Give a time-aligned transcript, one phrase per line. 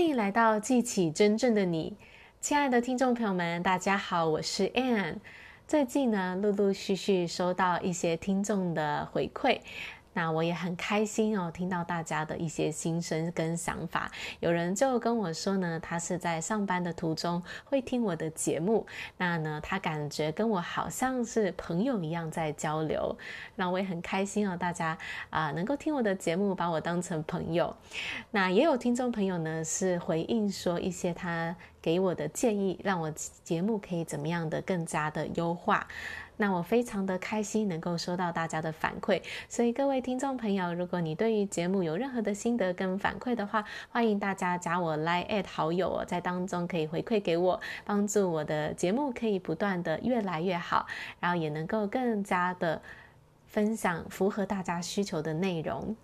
[0.00, 1.94] 欢迎来到记起真正的你，
[2.40, 5.16] 亲爱的听众朋友们，大家好，我是 Ann。
[5.68, 9.60] 最近呢，陆陆续续收到一些听众的回馈。
[10.12, 14.10] 那我也很开心哦，听到大家的一些心声跟想法。
[14.40, 18.86] 有人就跟我说呢，他是在上班的途中会听我的节目，
[19.16, 23.16] 那呢，他感觉跟我好像是朋友一样在交流。
[23.54, 24.98] 那我也很开心哦，大家
[25.30, 27.74] 啊、能够听我的节目，把我当成朋友。
[28.30, 33.10] 那也有听众朋友呢是回应说一些他给我的建议，让我
[33.42, 35.86] 节目可以怎么样的更加的优化。
[36.36, 50.86] 那我非常的开心能够收到大家的反馈，所以各位听众朋友，如果你对于节目有任何的心得跟反馈的话，欢迎大家加我 Line@ 好友哦，在当中可以回馈给我，帮助我的节目可以不断的越来越好，
[51.20, 52.80] 然后也能够更加的
[53.46, 55.94] 分享符合大家需求的内容。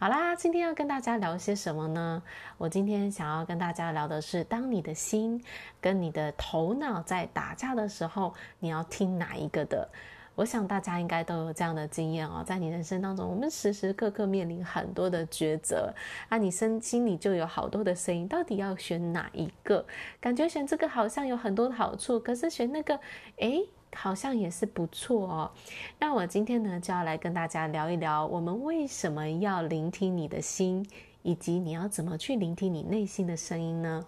[0.00, 2.22] 好啦，今天要跟大家聊些什么呢？
[2.56, 5.42] 我今天想要跟大家聊的是，当你的心
[5.80, 9.88] 跟你的头脑在打架的时候，你要听哪一个的？
[10.36, 15.92] 我想大家应该都有这样的经验哦，在你人生当中，我们时时刻刻面临很多的抉择，
[16.28, 19.84] 啊，你身心里就有好多的声音，到底要选哪一个？
[20.20, 23.00] 感觉选这个好像有很多的好处，可是选那个，
[23.38, 23.68] 诶。
[23.94, 25.50] 好像也是不错哦。
[25.98, 30.86] 那我今天呢，就要来跟大家聊一聊，我们为什么要聆听你的心，
[31.22, 34.06] 以及你要怎么去聆听你内心的声音呢？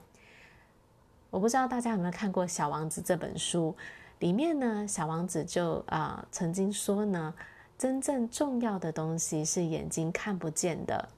[1.31, 3.77] 我不知道大家有没有看过《小王子》这本书，
[4.19, 7.33] 里面呢，小王子就啊、曾经说呢，
[7.79, 11.09] 真正重要的东西是眼睛看不见的。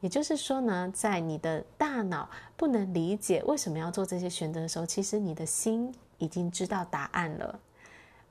[0.00, 7.58] 也就是说呢，在你的大脑不能理解为什么要做这些选择的时候，其实你的心已经知道答案了。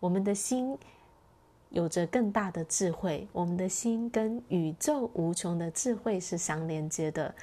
[0.03, 0.77] 我们的心
[1.69, 7.33] 有着更大的智慧，我们的心跟宇宙无穷的智慧是相连接的，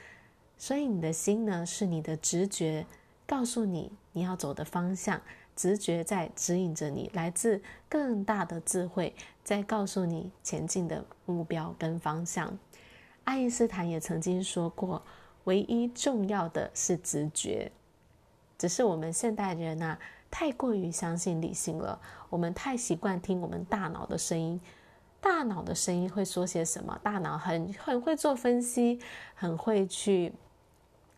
[0.59, 2.85] 所以你的心呢，是你的直觉
[3.27, 5.19] 告诉你你要走的方向，
[5.57, 12.59] 直觉在指引着你，来自更大的智慧在告诉你前进的目标跟方向。
[13.25, 15.01] 爱因斯坦也曾经说过，
[15.45, 17.73] 唯一重要的是直觉，
[18.59, 19.99] 只是我们现代人啊。
[20.31, 24.61] 太过于相信理性了，我们太习惯听我们大脑的声音。
[25.21, 26.99] 大脑的声音会说些什么？
[27.03, 28.99] 大脑很很会做分析，
[29.35, 30.33] 很会去，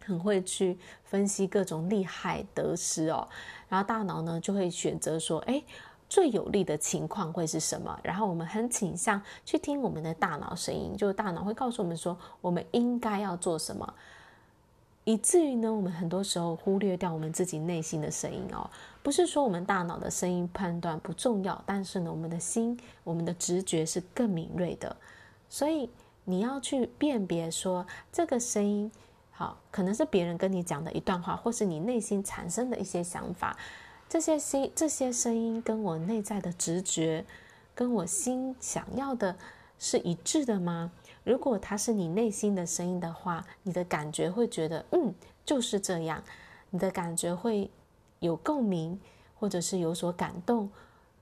[0.05, 3.29] 很会去分析各种利害得失哦。
[3.69, 5.63] 然后大脑呢就会选择说，哎，
[6.09, 7.97] 最有利的情况会是什么？
[8.03, 13.95] 然后我们很倾向去听我们的大脑声音，就是大脑会告诉我们说，我们应该要做什么。
[15.05, 18.71] 以至于呢，我们很多时候忽略掉我们自己内心的声音哦。
[19.03, 24.97] 不是说我们大脑的声音判断不重要，但是呢，我们的心、我们的直觉是更敏锐的。
[25.49, 25.91] 所以
[26.25, 28.93] 你要去辨别说，这个声音，
[29.33, 33.57] 好，可能是别人跟你讲的一段话，或是你内心产生的一些想法。
[34.09, 37.25] 这些心、这些声音跟我内在的直觉，
[37.75, 39.37] 跟我心想要的
[39.79, 40.93] 是一致的吗？
[41.25, 46.23] 如果它是你内心的声音的话，你的感觉会觉得，嗯，就是这样。
[46.71, 47.71] 你的感觉会
[48.21, 48.99] 有共鸣，
[49.39, 50.71] 或者是有所感动，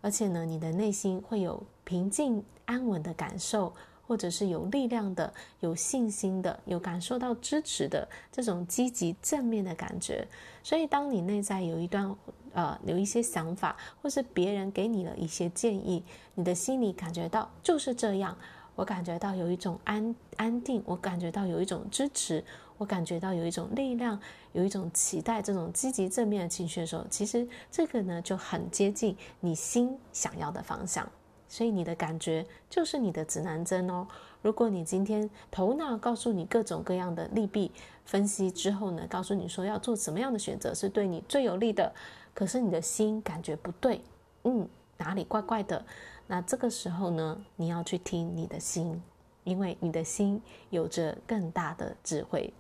[0.01, 3.73] 而且呢，你的内心会有平静安稳的感受，
[4.07, 10.27] 或者是有力量的、有信心的、有感受到支持的这种积极正面的感觉。
[10.63, 12.15] 所以，当你内在有一段
[12.53, 18.37] 呃有一些想法，或是别人给你了一些建议，你的心里感觉到就是这样。
[18.75, 22.43] 我感觉到有一种安安定，我感觉到有一种支持，
[22.79, 24.19] 我感觉到有一种力量，
[24.53, 31.07] 有一种期待，这种积极正面的情绪的时候，其实这个呢就很接近你心想要的方向。
[31.47, 34.07] 所以你的感觉就是你的指南针哦。
[34.41, 37.73] 如果你今天头脑告诉你各种各样的利弊
[38.05, 41.93] 分析之后呢，告诉你说要做什么样的选择是对你最有利的，
[42.33, 44.01] 可是你的心感觉不对，
[44.45, 44.69] 嗯，
[45.01, 45.85] 哪里怪怪的？
[46.29, 49.03] 那这个时候呢，你要去听你的心，
[49.43, 52.53] 因为你的心有着更大的智慧。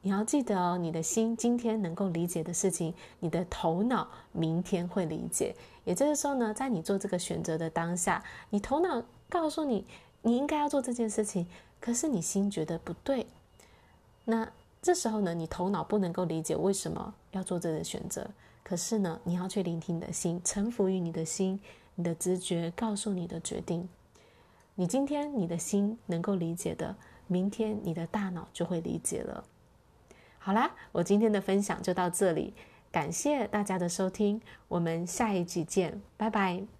[0.00, 5.54] 你要记得哦，你的心今天能够理解的事情，你的头脑明天会理解。
[5.84, 9.84] 也就是说呢，在你做这个选择的当下，你头脑告诉你
[10.22, 11.46] 你应该要做这件事情，
[11.80, 13.26] 可是你心觉得不对。
[14.24, 14.48] 那
[14.80, 18.30] 这时候呢，你头脑不能够理解为什么要做这个选择，
[18.68, 21.58] 可是呢，你要去聆听你的心，臣服于你的心。
[21.94, 23.88] 你的直觉告诉你的决定，
[24.76, 26.94] 你今天你的心能够理解的，
[27.26, 29.42] 明天你的大脑就会理解了。
[30.38, 32.54] 好啦，我今天的分享就到这里，
[32.92, 36.77] 感谢大家的收听，我们下一集见，拜拜。